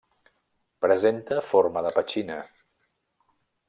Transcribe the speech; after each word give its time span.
Presenta 0.85 1.43
forma 1.51 1.87
de 1.89 1.95
petxina. 2.01 2.41